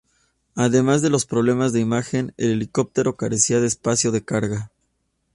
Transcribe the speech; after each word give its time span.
Además 0.55 1.03
de 1.03 1.11
los 1.11 1.27
problemas 1.27 1.73
de 1.73 1.79
imagen, 1.79 2.33
el 2.37 2.53
helicóptero 2.53 3.17
carecía 3.17 3.59
de 3.59 3.67
espacio 3.67 4.11
de 4.11 4.25
carga. 4.25 4.71